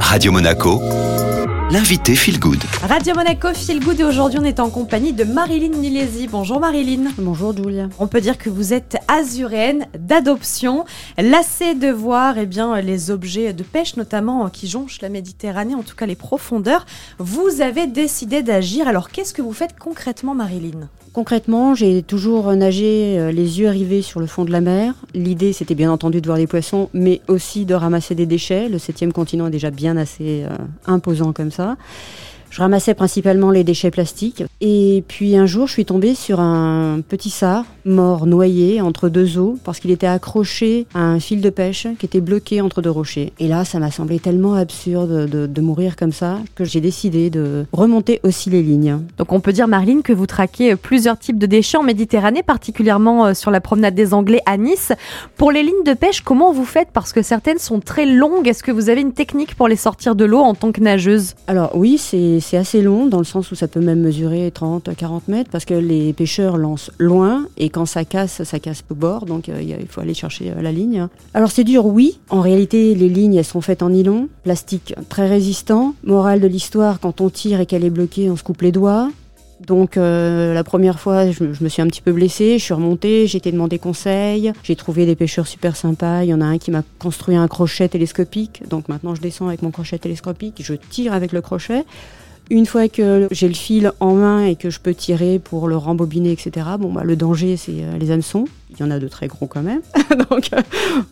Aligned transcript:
Radio 0.00 0.32
Monaco, 0.32 0.80
l'invité 1.70 2.14
Feel 2.14 2.38
Good. 2.38 2.62
Radio 2.82 3.14
Monaco 3.14 3.52
Feel 3.52 3.80
Good 3.80 4.00
et 4.00 4.04
aujourd'hui 4.04 4.38
on 4.40 4.44
est 4.44 4.60
en 4.60 4.70
compagnie 4.70 5.12
de 5.12 5.24
Marilyn 5.24 5.76
Nilesi. 5.76 6.28
Bonjour 6.28 6.60
Marilyn. 6.60 7.10
Bonjour 7.18 7.56
Julia. 7.56 7.88
On 7.98 8.06
peut 8.06 8.20
dire 8.20 8.38
que 8.38 8.48
vous 8.48 8.72
êtes 8.72 8.96
azuréenne 9.08 9.86
d'adoption, 9.98 10.84
lassée 11.18 11.74
de 11.74 11.88
voir 11.88 12.38
eh 12.38 12.46
bien, 12.46 12.80
les 12.80 13.10
objets 13.10 13.52
de 13.52 13.64
pêche 13.64 13.96
notamment 13.96 14.48
qui 14.48 14.68
jonchent 14.68 15.00
la 15.00 15.08
Méditerranée, 15.08 15.74
en 15.74 15.82
tout 15.82 15.96
cas 15.96 16.06
les 16.06 16.14
profondeurs. 16.14 16.86
Vous 17.18 17.60
avez 17.60 17.86
décidé 17.88 18.42
d'agir. 18.42 18.86
Alors 18.86 19.10
qu'est-ce 19.10 19.34
que 19.34 19.42
vous 19.42 19.52
faites 19.52 19.76
concrètement 19.78 20.34
Marilyn? 20.34 20.88
Concrètement, 21.16 21.74
j'ai 21.74 22.02
toujours 22.02 22.52
nagé 22.52 23.18
euh, 23.18 23.32
les 23.32 23.58
yeux 23.58 23.70
rivés 23.70 24.02
sur 24.02 24.20
le 24.20 24.26
fond 24.26 24.44
de 24.44 24.52
la 24.52 24.60
mer. 24.60 24.92
L'idée, 25.14 25.54
c'était 25.54 25.74
bien 25.74 25.90
entendu 25.90 26.20
de 26.20 26.26
voir 26.26 26.36
les 26.36 26.46
poissons, 26.46 26.90
mais 26.92 27.22
aussi 27.26 27.64
de 27.64 27.72
ramasser 27.72 28.14
des 28.14 28.26
déchets. 28.26 28.68
Le 28.68 28.78
septième 28.78 29.14
continent 29.14 29.46
est 29.46 29.50
déjà 29.50 29.70
bien 29.70 29.96
assez 29.96 30.44
euh, 30.44 30.54
imposant 30.86 31.32
comme 31.32 31.50
ça. 31.50 31.55
Merci. 31.58 32.35
Je 32.56 32.62
ramassais 32.62 32.94
principalement 32.94 33.50
les 33.50 33.64
déchets 33.64 33.90
plastiques. 33.90 34.42
Et 34.62 35.04
puis 35.08 35.36
un 35.36 35.44
jour, 35.44 35.66
je 35.66 35.72
suis 35.74 35.84
tombée 35.84 36.14
sur 36.14 36.40
un 36.40 37.02
petit 37.06 37.28
sard 37.28 37.66
mort 37.84 38.26
noyé 38.26 38.80
entre 38.80 39.10
deux 39.10 39.36
eaux 39.36 39.58
parce 39.62 39.78
qu'il 39.78 39.90
était 39.90 40.06
accroché 40.06 40.86
à 40.94 41.00
un 41.00 41.20
fil 41.20 41.42
de 41.42 41.50
pêche 41.50 41.86
qui 41.98 42.06
était 42.06 42.22
bloqué 42.22 42.62
entre 42.62 42.80
deux 42.80 42.90
rochers. 42.90 43.34
Et 43.38 43.46
là, 43.46 43.66
ça 43.66 43.78
m'a 43.78 43.90
semblé 43.90 44.20
tellement 44.20 44.54
absurde 44.54 45.28
de, 45.28 45.60
mourir 45.60 45.96
comme 45.96 46.12
ça 46.12 46.38
que 46.54 46.64
j'ai 46.64 46.80
décidé 46.80 47.28
de 47.28 47.66
remonter 47.72 48.20
aussi 48.22 48.48
les 48.48 48.62
lignes. 48.62 49.00
Donc 49.18 49.32
on 49.32 49.40
peut 49.40 49.52
dire, 49.52 49.68
Marline, 49.68 50.02
que 50.02 50.14
vous 50.14 50.26
traquez 50.26 50.76
plusieurs 50.76 51.18
types 51.18 51.38
de 51.38 51.46
déchets 51.46 51.76
en 51.76 51.82
Méditerranée, 51.82 52.42
particulièrement 52.42 53.26
euh, 53.26 53.34
sur 53.34 53.50
la 53.50 53.60
promenade 53.60 53.94
des 53.94 54.14
Anglais 54.14 54.40
à 54.46 54.56
Nice. 54.56 54.92
Pour 55.36 55.52
les 55.52 55.62
lignes 55.62 55.84
de 55.84 55.92
pêche, 55.92 56.22
comment 56.22 56.52
vous 56.52 56.64
faites? 56.64 56.88
Parce 56.92 57.12
que 57.12 57.20
certaines 57.20 57.58
sont 57.58 57.80
très 57.80 58.06
longues. 58.06 58.48
Est-ce 58.48 58.62
que 58.62 58.72
vous 58.72 58.88
avez 58.88 59.02
une 59.02 59.12
technique 59.12 59.56
pour 59.56 59.68
les 59.68 59.76
sortir 59.76 60.14
de 60.14 60.24
l'eau 60.24 60.38
en 60.38 60.54
tant 60.54 60.72
que 60.72 60.80
nageuse? 60.80 61.34
Alors 61.48 61.72
oui, 61.74 61.98
c'est 61.98 62.40
assez 62.54 62.82
long 62.82 63.06
dans 63.06 63.18
le 63.18 63.24
sens 63.24 63.50
où 63.50 63.54
ça 63.54 63.66
peut 63.66 63.80
même 63.80 64.00
mesurer 64.00 64.50
30, 64.52 64.90
40 64.94 65.28
mètres 65.28 65.50
parce 65.50 65.64
que 65.64 65.74
les 65.74 66.12
pêcheurs 66.12 66.58
lancent 66.58 66.90
loin 66.98 67.46
et 67.56 67.70
quand 67.70 67.86
ça 67.86 68.04
casse, 68.04 68.44
ça 68.44 68.58
casse 68.58 68.84
au 68.90 68.94
bord, 68.94 69.24
donc 69.24 69.48
euh, 69.48 69.60
il 69.60 69.88
faut 69.88 70.00
aller 70.00 70.14
chercher 70.14 70.50
euh, 70.50 70.62
la 70.62 70.70
ligne. 70.70 71.08
Alors 71.34 71.50
c'est 71.50 71.64
dur, 71.64 71.86
oui. 71.86 72.20
En 72.28 72.42
réalité, 72.42 72.94
les 72.94 73.08
lignes, 73.08 73.34
elles 73.34 73.44
sont 73.44 73.60
faites 73.60 73.82
en 73.82 73.90
nylon, 73.90 74.28
plastique 74.44 74.94
très 75.08 75.28
résistant. 75.28 75.94
Morale 76.04 76.40
de 76.40 76.46
l'histoire, 76.46 77.00
quand 77.00 77.20
on 77.20 77.30
tire 77.30 77.60
et 77.60 77.66
qu'elle 77.66 77.84
est 77.84 77.90
bloquée, 77.90 78.30
on 78.30 78.36
se 78.36 78.42
coupe 78.42 78.62
les 78.62 78.72
doigts. 78.72 79.08
Donc 79.60 79.96
euh, 79.96 80.52
la 80.52 80.64
première 80.64 81.00
fois, 81.00 81.30
je, 81.30 81.42
me 81.42 81.68
suis 81.68 81.80
un 81.80 81.86
petit 81.86 82.02
peu 82.02 82.12
blessée, 82.12 82.58
je 82.58 82.64
suis 82.64 82.74
remontée, 82.74 83.26
j'ai 83.26 83.38
été 83.38 83.52
demander 83.52 83.78
conseil, 83.78 84.52
j'ai 84.62 84.76
trouvé 84.76 85.06
des 85.06 85.16
pêcheurs 85.16 85.46
super 85.46 85.76
sympas, 85.76 86.24
il 86.24 86.28
y 86.28 86.34
en 86.34 86.42
a 86.42 86.44
un 86.44 86.58
qui 86.58 86.70
m'a 86.70 86.82
construit 86.98 87.36
un 87.36 87.48
crochet 87.48 87.88
télescopique, 87.88 88.68
donc 88.68 88.88
maintenant 88.88 89.14
je 89.14 89.22
descends 89.22 89.48
avec 89.48 89.62
mon 89.62 89.70
crochet 89.70 89.98
télescopique, 89.98 90.62
je 90.62 90.74
tire 90.74 91.14
avec 91.14 91.32
le 91.32 91.40
crochet. 91.40 91.84
Une 92.48 92.66
fois 92.66 92.88
que 92.88 93.26
j'ai 93.32 93.48
le 93.48 93.54
fil 93.54 93.92
en 93.98 94.14
main 94.14 94.46
et 94.46 94.54
que 94.54 94.70
je 94.70 94.78
peux 94.78 94.94
tirer 94.94 95.40
pour 95.40 95.66
le 95.66 95.76
rembobiner, 95.76 96.30
etc., 96.30 96.66
bon, 96.78 96.92
bah, 96.92 97.02
le 97.02 97.16
danger, 97.16 97.56
c'est 97.56 97.82
euh, 97.82 97.98
les 97.98 98.12
hameçons. 98.12 98.44
Il 98.70 98.80
y 98.80 98.82
en 98.82 98.90
a 98.90 98.98
de 98.98 99.06
très 99.06 99.28
gros 99.28 99.46
quand 99.46 99.62
même, 99.62 99.80
donc 100.30 100.50
euh, 100.52 100.60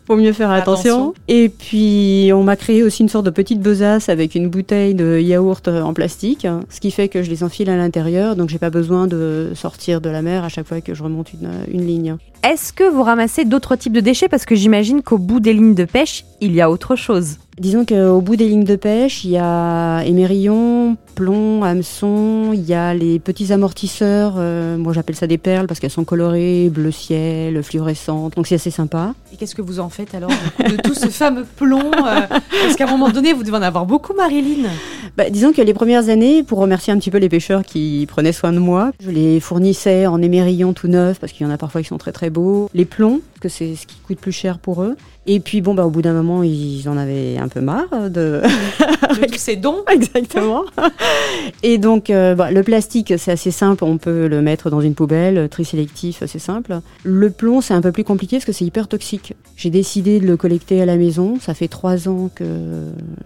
faut 0.06 0.16
mieux 0.16 0.33
faire 0.33 0.50
attention. 0.50 1.14
Et 1.28 1.48
puis, 1.48 2.30
on 2.34 2.42
m'a 2.42 2.56
créé 2.56 2.83
aussi 2.83 3.02
une 3.02 3.08
sorte 3.08 3.24
de 3.24 3.30
petite 3.30 3.60
besace 3.60 4.08
avec 4.08 4.34
une 4.34 4.48
bouteille 4.48 4.94
de 4.94 5.20
yaourt 5.20 5.69
en 5.69 5.94
plastique, 5.94 6.47
ce 6.69 6.80
qui 6.80 6.91
fait 6.91 7.08
que 7.08 7.22
je 7.22 7.30
les 7.30 7.44
enfile 7.44 7.70
à 7.70 7.77
l'intérieur, 7.77 8.34
donc 8.34 8.48
j'ai 8.48 8.58
pas 8.58 8.70
besoin 8.70 9.06
de 9.06 9.52
sortir 9.55 10.00
de 10.00 10.10
la 10.10 10.22
mer 10.22 10.44
à 10.44 10.48
chaque 10.48 10.66
fois 10.66 10.80
que 10.80 10.94
je 10.94 11.02
remonte 11.02 11.32
une, 11.32 11.50
une 11.72 11.86
ligne. 11.86 12.16
Est-ce 12.44 12.75
que 12.75 12.84
vous 12.84 13.02
ramassez 13.02 13.47
d'autres 13.47 13.75
types 13.75 13.94
de 13.94 14.00
déchets? 14.00 14.28
Parce 14.28 14.44
que 14.44 14.55
j'imagine 14.55 15.02
qu'au 15.02 15.16
bout 15.16 15.41
des 15.41 15.55
lignes 15.55 15.75
de 15.75 15.86
pêche, 15.86 16.27
il 16.42 16.55
y 16.55 16.60
a 16.60 16.70
autre 16.70 16.94
chose. 16.94 17.38
Disons 17.58 17.84
qu'au 17.84 18.20
bout 18.20 18.34
des 18.36 18.48
lignes 18.48 18.64
de 18.64 18.75
pêche, 18.75 19.25
il 19.25 19.30
y 19.30 19.38
a 19.38 20.02
émerillon, 20.05 20.97
plomb, 21.14 21.62
hameçon, 21.62 22.50
il 22.52 22.62
y 22.62 22.75
a 22.75 22.92
les 22.92 23.20
petits 23.20 23.52
amortisseurs, 23.52 24.34
euh, 24.38 24.77
moi 24.77 24.92
j'appelle 24.92 25.14
ça 25.14 25.28
des 25.28 25.38
perles 25.38 25.69
parce 25.69 25.78
qu'elles 25.78 25.91
sont 25.91 26.04
colorées, 26.04 26.69
bleu 26.69 26.91
ciel, 26.91 27.44
fluorescentes, 27.62 28.37
donc 28.37 28.47
c'est 28.47 28.56
assez 28.56 28.71
sympa. 28.71 29.15
Et 29.32 29.37
qu'est-ce 29.37 29.55
que 29.55 29.62
vous 29.62 29.81
en 29.81 29.88
faites 29.88 30.15
alors 30.15 30.31
de, 30.59 30.77
tout 30.77 30.94
ce 30.94 31.09
fameux 31.09 31.44
plomb 31.44 31.93
euh, 31.93 32.21
Parce 32.28 32.77
qu'à 32.77 32.84
un 32.84 32.91
moment 32.91 33.10
donné, 33.10 33.32
vous 33.32 33.43
devez 33.43 33.56
en 33.56 33.62
avoir 33.62 33.87
beaucoup, 33.87 34.15
Marilyn. 34.15 34.69
Bah, 35.16 35.31
disons 35.31 35.53
que 35.53 35.62
les 35.62 35.75
premières 35.75 36.09
années, 36.09 36.43
pour 36.43 36.59
remercier 36.59 36.93
un 36.93 36.99
petit 36.99 37.10
peu 37.10 37.19
les 37.19 37.28
pêcheurs 37.28 37.62
qui 37.62 38.06
prenaient 38.09 38.33
soin 38.33 38.53
de 38.53 38.59
moi, 38.59 38.91
je 39.00 39.10
les 39.10 39.41
fournissais 39.41 40.06
en 40.06 40.21
émerillon 40.21 40.72
tout 40.72 40.88
neuf 40.88 41.19
parce 41.21 41.33
qu'il 41.33 41.47
y 41.47 41.49
en 41.49 41.53
a 41.53 41.59
parfois 41.59 41.83
qui 41.83 41.88
sont 41.88 41.99
très 41.99 42.12
très 42.12 42.31
beaux, 42.31 42.69
les 42.75 42.84
plombs, 42.84 43.21
que 43.44 43.50
c'est 43.50 43.77
ce 43.77 43.87
qui 43.87 43.97
coûte 43.99 44.19
plus 44.19 44.32
cher 44.32 44.59
pour 44.59 44.82
eux. 44.82 44.97
Et 45.27 45.38
puis 45.38 45.60
bon, 45.60 45.75
bah, 45.75 45.84
au 45.84 45.91
bout 45.91 46.00
d'un 46.00 46.15
moment, 46.15 46.43
ils 46.43 46.88
en 46.88 46.97
avaient 46.97 47.37
un 47.37 47.49
peu 47.49 47.60
marre 47.60 48.10
de... 48.10 48.41
de 49.21 49.27
tous 49.27 49.38
ces 49.38 49.56
dons. 49.56 49.84
Exactement. 49.93 50.65
Et 51.62 51.77
donc, 51.77 52.09
euh, 52.09 52.34
bah, 52.34 52.50
le 52.50 52.62
plastique, 52.62 53.12
c'est 53.19 53.33
assez 53.33 53.50
simple, 53.50 53.84
on 53.84 53.99
peut 53.99 54.28
le 54.28 54.41
mettre 54.41 54.71
dans 54.71 54.81
une 54.81 54.94
poubelle, 54.94 55.49
tri 55.50 55.66
sélectif, 55.66 56.22
c'est 56.27 56.38
simple. 56.38 56.81
Le 57.03 57.28
plomb, 57.28 57.60
c'est 57.60 57.75
un 57.75 57.83
peu 57.83 57.93
plus 57.93 58.04
compliqué 58.04 58.37
parce 58.37 58.47
que 58.47 58.53
c'est 58.53 58.65
hyper 58.65 58.88
toxique. 58.88 59.34
J'ai 59.56 59.71
décidé 59.71 60.21
de 60.21 60.27
le 60.27 60.38
collecter 60.38 60.81
à 60.81 60.87
la 60.87 60.97
maison, 60.97 61.38
ça 61.38 61.53
fait 61.53 61.69
trois 61.69 62.09
ans 62.09 62.31
que 62.34 62.44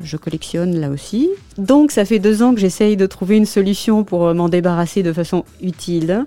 je 0.03 0.17
collectionne 0.17 0.81
là 0.81 0.91
aussi. 0.91 1.31
Donc, 1.59 1.93
ça 1.93 2.05
fait 2.05 2.19
deux 2.19 2.43
ans 2.43 2.55
que 2.55 2.61
j'essaye 2.61 2.97
de 2.97 3.07
trouver 3.07 3.37
une 3.37 3.47
solution 3.47 4.03
pour 4.03 4.35
m'en 4.35 4.49
débarrasser 4.49 5.05
de 5.05 5.13
façon 5.13 5.45
utile. 5.63 6.25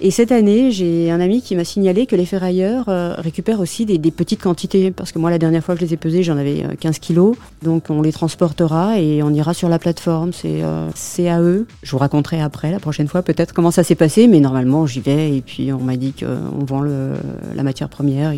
Et 0.00 0.10
cette 0.10 0.32
année, 0.32 0.70
j'ai 0.70 1.10
un 1.10 1.20
ami 1.20 1.42
qui 1.42 1.54
m'a 1.54 1.64
signalé 1.64 2.06
que 2.06 2.16
les 2.16 2.26
ferrailleurs 2.26 2.88
euh, 2.88 3.14
récupèrent 3.18 3.60
aussi 3.60 3.86
des, 3.86 3.98
petites 4.10 4.42
quantités. 4.42 4.90
Parce 4.90 5.12
que 5.12 5.18
moi, 5.18 5.30
la 5.30 5.38
dernière 5.38 5.62
fois 5.62 5.74
que 5.74 5.80
je 5.80 5.86
les 5.86 5.94
ai 5.94 5.96
pesés, 5.96 6.22
j'en 6.22 6.36
avais 6.36 6.64
15 6.80 6.96
euh, 6.96 6.98
kilos. 7.00 7.36
Donc, 7.62 7.84
on 7.90 8.02
les 8.02 8.12
transportera 8.12 8.98
et 8.98 9.22
on 9.22 9.30
ira 9.30 9.54
sur 9.54 9.68
la 9.68 9.78
plateforme. 9.78 10.32
C'est 10.32 10.62
euh, 10.62 10.88
à 11.28 11.40
eux. 11.40 11.66
Je 11.82 11.90
vous 11.92 11.98
raconterai 11.98 12.40
après, 12.40 12.70
la 12.70 12.80
prochaine 12.80 13.08
fois, 13.08 13.22
peut-être 13.22 13.52
comment 13.52 13.70
ça 13.70 13.84
s'est 13.84 13.94
passé. 13.94 14.26
Mais 14.26 14.40
normalement, 14.40 14.86
j'y 14.86 15.00
vais. 15.00 15.36
Et 15.36 15.40
puis, 15.40 15.72
on 15.72 15.80
m'a 15.80 15.96
dit 15.96 16.12
qu'on 16.12 16.64
vend 16.64 16.80
le, 16.80 17.12
la 17.54 17.62
matière 17.62 17.88
première. 17.88 18.32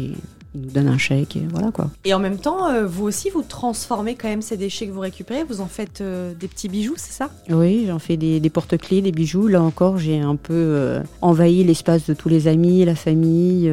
Ils 0.55 0.61
nous 0.61 0.71
donnent 0.71 0.89
un 0.89 0.99
chèque 0.99 1.37
et 1.37 1.47
voilà 1.51 1.71
quoi. 1.71 1.91
Et 2.05 2.15
en 2.15 2.19
même 2.19 2.39
temps, 2.39 2.69
euh, 2.69 2.87
vous 2.87 3.05
aussi, 3.05 3.31
vous 3.31 3.43
transformez 3.43 4.15
quand 4.15 4.29
même 4.29 4.43
ces 4.43 4.57
déchets 4.57 4.87
que 4.87 4.93
vous 4.93 5.01
récupérez, 5.01 5.45
vous 5.45 5.61
en 5.61 5.67
faites 5.67 6.01
euh, 6.01 6.33
des 6.35 6.49
petits 6.49 6.69
bijoux, 6.69 6.95
c'est 6.97 7.13
ça? 7.13 7.31
Oui, 7.51 7.85
j'en 7.89 7.99
fais 7.99 8.17
des, 8.17 8.51
porte-clés, 8.51 9.03
des 9.03 9.13
bijoux. 9.13 9.49
Là 9.49 9.63
encore, 9.63 9.99
j'ai 9.99 10.21
un 10.21 10.37
peu 10.37 10.55
euh, 10.55 11.03
envahi 11.21 11.65
l'espace 11.65 12.07
de 12.07 12.15
tous 12.15 12.29
les 12.29 12.47
amis, 12.47 12.85
la 12.85 12.95
famille, 12.95 13.73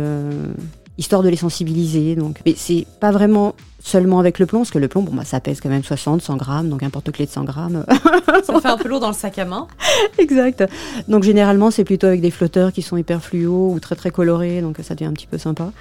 histoire 0.97 1.23
de 1.23 1.29
les 1.29 1.37
sensibiliser. 1.37 2.15
Donc, 2.15 2.39
mais 2.45 2.55
c'est 2.57 2.85
pas 2.99 3.11
vraiment 3.11 3.55
seulement 3.83 4.19
avec 4.19 4.39
le 4.39 4.45
plomb, 4.45 4.59
parce 4.59 4.71
que 4.71 4.79
le 4.79 4.87
plomb, 4.87 5.01
bon, 5.01 5.13
bah, 5.13 5.25
ça 5.25 5.39
pèse 5.39 5.59
quand 5.59 5.69
même 5.69 5.83
60, 5.83 6.21
100 6.21 6.37
grammes, 6.37 6.69
donc 6.69 6.83
un 6.83 6.89
porte-clés 6.89 7.25
de 7.25 7.31
100 7.31 7.43
grammes. 7.43 7.85
ça 8.43 8.59
fait 8.59 8.67
un 8.67 8.77
peu 8.77 8.87
lourd 8.87 8.99
dans 8.99 9.07
le 9.07 9.13
sac 9.13 9.37
à 9.39 9.45
main. 9.45 9.67
exact. 10.17 10.63
Donc 11.07 11.23
généralement, 11.23 11.71
c'est 11.71 11.83
plutôt 11.83 12.07
avec 12.07 12.21
des 12.21 12.31
flotteurs 12.31 12.71
qui 12.73 12.81
sont 12.81 12.97
hyper 12.97 13.23
fluo 13.23 13.71
ou 13.71 13.79
très 13.79 13.95
très 13.95 14.11
colorés, 14.11 14.61
donc 14.61 14.77
ça 14.81 14.95
devient 14.95 15.09
un 15.09 15.13
petit 15.13 15.27
peu 15.27 15.37
sympa. 15.37 15.71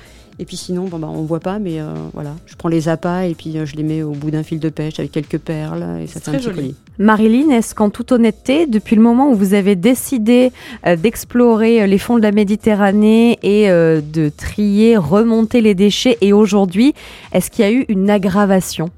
Et 0.41 0.47
puis 0.47 0.57
sinon, 0.57 0.87
bon, 0.87 0.99
bah, 0.99 1.09
on 1.11 1.23
voit 1.25 1.39
pas, 1.39 1.59
mais 1.59 1.83
euh, 1.83 1.93
voilà, 2.15 2.35
je 2.47 2.57
prends 2.57 2.71
les 2.71 2.89
appâts 2.89 3.27
et 3.27 3.35
puis 3.35 3.59
euh, 3.59 3.67
je 3.67 3.77
les 3.77 3.83
mets 3.83 4.03
au 4.03 4.13
bout 4.13 4.31
d'un 4.31 4.43
fil 4.43 4.59
de 4.59 4.71
pêche 4.71 4.99
avec 4.99 5.13
quelques 5.13 5.37
perles 5.37 5.85
et 6.03 6.07
ça 6.07 6.19
fait 6.19 6.31
un 6.31 6.39
petit 6.39 6.51
colis. 6.51 6.75
Marilyn, 6.99 7.51
est-ce 7.51 7.75
qu'en 7.75 7.91
toute 7.91 8.11
honnêteté, 8.11 8.67
depuis 8.67 8.97
le 8.97 9.03
moment 9.03 9.31
où 9.31 9.35
vous 9.35 9.53
avez 9.53 9.77
décidé 9.77 10.51
euh, 10.87 10.97
d'explorer 10.97 11.87
les 11.87 11.99
fonds 11.99 12.17
de 12.17 12.23
la 12.23 12.33
Méditerranée 12.33 13.39
et 13.43 13.69
de 13.69 14.31
trier, 14.35 14.97
remonter 14.97 15.61
les 15.61 15.75
déchets, 15.75 16.17
et 16.23 16.33
aujourd'hui, 16.33 16.95
est-ce 17.33 17.51
qu'il 17.51 17.65
y 17.67 17.69
a 17.69 17.71
eu 17.71 17.85
une 17.89 18.09
aggravation 18.09 18.89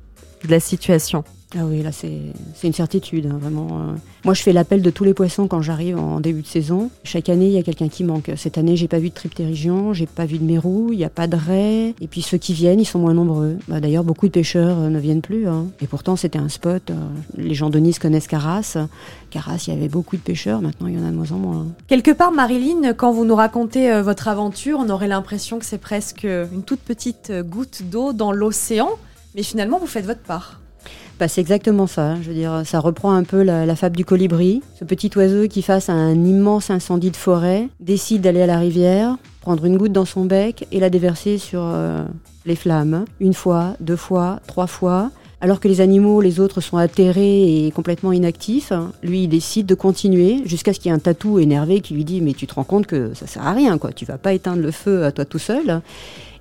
de 0.44 0.50
la 0.52 0.60
situation? 0.60 1.24
Ah 1.58 1.64
oui, 1.66 1.82
là 1.82 1.90
c'est 1.92 2.32
une 2.64 2.72
certitude, 2.72 3.26
hein, 3.26 3.36
vraiment. 3.38 3.68
Euh. 3.72 3.92
Moi 4.24 4.32
je 4.32 4.42
fais 4.42 4.52
l'appel 4.52 4.80
de 4.80 4.90
tous 4.90 5.04
les 5.04 5.12
poissons 5.12 5.48
quand 5.48 5.60
j'arrive 5.60 5.98
en 5.98 6.20
début 6.20 6.40
de 6.40 6.46
saison. 6.46 6.90
Chaque 7.04 7.28
année 7.28 7.46
il 7.46 7.52
y 7.52 7.58
a 7.58 7.62
quelqu'un 7.62 7.88
qui 7.88 8.04
manque. 8.04 8.30
Cette 8.36 8.56
année 8.56 8.76
j'ai 8.76 8.88
pas 8.88 8.98
vu 8.98 9.10
de 9.10 9.14
triptérigion, 9.14 9.92
j'ai 9.92 10.06
pas 10.06 10.24
vu 10.24 10.38
de 10.38 10.44
mérou, 10.44 10.88
il 10.92 10.98
n'y 10.98 11.04
a 11.04 11.10
pas 11.10 11.26
de 11.26 11.36
raie. 11.36 11.94
Et 12.00 12.06
puis 12.06 12.22
ceux 12.22 12.38
qui 12.38 12.54
viennent 12.54 12.80
ils 12.80 12.86
sont 12.86 13.00
moins 13.00 13.12
nombreux. 13.12 13.58
Bah, 13.68 13.80
D'ailleurs 13.80 14.04
beaucoup 14.04 14.26
de 14.28 14.32
pêcheurs 14.32 14.78
euh, 14.78 14.88
ne 14.88 14.98
viennent 14.98 15.20
plus. 15.20 15.46
Hein. 15.46 15.66
Et 15.82 15.86
pourtant 15.86 16.16
c'était 16.16 16.38
un 16.38 16.48
spot. 16.48 16.90
Euh, 16.90 16.94
les 17.36 17.54
gens 17.54 17.68
de 17.68 17.78
Nice 17.78 17.98
connaissent 17.98 18.28
Carras. 18.28 18.78
Carras 19.30 19.64
il 19.66 19.74
y 19.74 19.76
avait 19.76 19.88
beaucoup 19.88 20.16
de 20.16 20.22
pêcheurs, 20.22 20.62
maintenant 20.62 20.86
il 20.86 20.98
y 20.98 20.98
en 20.98 21.06
a 21.06 21.10
de 21.10 21.16
moins 21.16 21.32
en 21.32 21.38
moins. 21.38 21.66
Quelque 21.86 22.12
part 22.12 22.32
Marilyn, 22.32 22.94
quand 22.94 23.12
vous 23.12 23.26
nous 23.26 23.36
racontez 23.36 24.00
votre 24.00 24.28
aventure, 24.28 24.78
on 24.80 24.88
aurait 24.88 25.08
l'impression 25.08 25.58
que 25.58 25.66
c'est 25.66 25.78
presque 25.78 26.24
une 26.24 26.62
toute 26.62 26.80
petite 26.80 27.32
goutte 27.42 27.82
d'eau 27.90 28.14
dans 28.14 28.32
l'océan. 28.32 28.88
Mais 29.34 29.42
finalement 29.42 29.78
vous 29.78 29.86
faites 29.86 30.06
votre 30.06 30.20
part. 30.20 30.61
C'est 31.28 31.40
exactement 31.40 31.86
ça. 31.86 32.16
Je 32.22 32.28
veux 32.28 32.34
dire, 32.34 32.62
ça 32.64 32.80
reprend 32.80 33.12
un 33.12 33.24
peu 33.24 33.42
la, 33.42 33.76
fable 33.76 33.96
du 33.96 34.04
colibri. 34.04 34.62
Ce 34.78 34.84
petit 34.84 35.10
oiseau 35.16 35.48
qui, 35.48 35.62
face 35.62 35.88
à 35.88 35.92
un 35.92 36.24
immense 36.24 36.70
incendie 36.70 37.10
de 37.10 37.16
forêt, 37.16 37.68
décide 37.80 38.22
d'aller 38.22 38.42
à 38.42 38.46
la 38.46 38.58
rivière, 38.58 39.16
prendre 39.40 39.64
une 39.64 39.76
goutte 39.76 39.92
dans 39.92 40.04
son 40.04 40.24
bec 40.24 40.66
et 40.72 40.80
la 40.80 40.90
déverser 40.90 41.38
sur 41.38 41.62
euh, 41.62 42.04
les 42.46 42.56
flammes. 42.56 43.04
Une 43.20 43.34
fois, 43.34 43.74
deux 43.80 43.96
fois, 43.96 44.40
trois 44.46 44.66
fois. 44.66 45.10
Alors 45.44 45.58
que 45.58 45.66
les 45.66 45.80
animaux, 45.80 46.20
les 46.20 46.38
autres, 46.38 46.60
sont 46.60 46.76
atterrés 46.76 47.66
et 47.66 47.72
complètement 47.72 48.12
inactifs, 48.12 48.72
lui, 49.02 49.24
il 49.24 49.28
décide 49.28 49.66
de 49.66 49.74
continuer 49.74 50.42
jusqu'à 50.44 50.72
ce 50.72 50.78
qu'il 50.78 50.88
y 50.90 50.92
ait 50.92 50.96
un 50.96 51.00
tatou 51.00 51.40
énervé 51.40 51.80
qui 51.80 51.94
lui 51.94 52.04
dit 52.04 52.20
Mais 52.20 52.32
tu 52.32 52.46
te 52.46 52.54
rends 52.54 52.62
compte 52.62 52.86
que 52.86 53.12
ça 53.14 53.26
sert 53.26 53.44
à 53.44 53.52
rien, 53.52 53.76
quoi. 53.76 53.90
Tu 53.90 54.04
vas 54.04 54.18
pas 54.18 54.34
éteindre 54.34 54.62
le 54.62 54.70
feu 54.70 55.04
à 55.04 55.10
toi 55.10 55.24
tout 55.24 55.40
seul. 55.40 55.82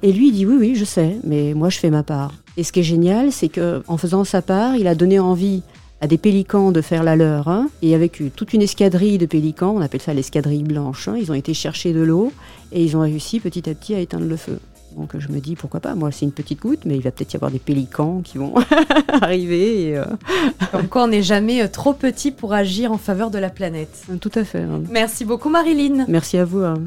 Et 0.03 0.11
lui, 0.13 0.27
il 0.27 0.33
dit 0.33 0.45
oui, 0.45 0.55
oui, 0.59 0.75
je 0.75 0.85
sais, 0.85 1.17
mais 1.23 1.55
moi, 1.55 1.69
je 1.69 1.79
fais 1.79 1.89
ma 1.89 2.03
part. 2.03 2.31
Et 2.57 2.63
ce 2.63 2.71
qui 2.71 2.81
est 2.81 2.83
génial, 2.83 3.31
c'est 3.31 3.49
que 3.49 3.81
en 3.87 3.97
faisant 3.97 4.23
sa 4.23 4.43
part, 4.43 4.75
il 4.75 4.85
a 4.85 4.93
donné 4.93 5.17
envie 5.17 5.63
à 5.99 6.05
des 6.05 6.19
pélicans 6.19 6.71
de 6.71 6.81
faire 6.81 7.03
la 7.03 7.15
leur. 7.15 7.47
hein. 7.47 7.69
Et 7.81 7.95
avec 7.95 8.21
toute 8.35 8.53
une 8.53 8.61
escadrille 8.61 9.17
de 9.17 9.25
pélicans, 9.25 9.73
on 9.75 9.81
appelle 9.81 10.01
ça 10.01 10.13
l'escadrille 10.13 10.63
blanche, 10.63 11.07
hein, 11.07 11.15
ils 11.19 11.31
ont 11.31 11.35
été 11.35 11.55
chercher 11.55 11.91
de 11.91 12.01
l'eau 12.01 12.31
et 12.71 12.83
ils 12.83 12.95
ont 12.95 13.01
réussi 13.01 13.39
petit 13.39 13.67
à 13.67 13.73
petit 13.73 13.95
à 13.95 13.99
éteindre 13.99 14.25
le 14.25 14.37
feu. 14.37 14.59
Donc 14.97 15.17
je 15.17 15.27
me 15.29 15.39
dis 15.39 15.55
pourquoi 15.55 15.79
pas, 15.79 15.95
moi 15.95 16.11
c'est 16.11 16.25
une 16.25 16.31
petite 16.31 16.61
goutte, 16.61 16.81
mais 16.85 16.95
il 16.95 17.01
va 17.01 17.11
peut-être 17.11 17.33
y 17.33 17.35
avoir 17.37 17.49
des 17.51 17.59
pélicans 17.59 18.21
qui 18.23 18.37
vont 18.37 18.53
arriver. 19.21 19.89
Et, 19.89 19.97
euh, 19.97 20.05
Comme 20.71 20.87
quoi, 20.87 21.03
on 21.03 21.07
n'est 21.07 21.23
jamais 21.23 21.61
euh, 21.63 21.67
trop 21.67 21.93
petit 21.93 22.31
pour 22.31 22.53
agir 22.53 22.91
en 22.91 22.97
faveur 22.97 23.31
de 23.31 23.37
la 23.39 23.49
planète. 23.49 24.03
tout 24.19 24.31
à 24.35 24.43
fait. 24.43 24.59
hein. 24.61 24.81
Merci 24.89 25.25
beaucoup, 25.25 25.49
Marilyn. 25.49 26.05
Merci 26.07 26.37
à 26.37 26.45
vous. 26.45 26.59
hein. 26.59 26.81